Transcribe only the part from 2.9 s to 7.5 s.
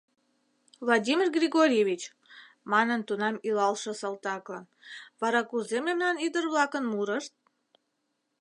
тунам илалше салтаклан,— вара кузе мемнан ӱдыр-влакын мурышт?